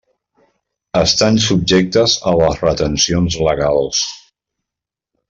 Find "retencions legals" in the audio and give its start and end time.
2.65-4.01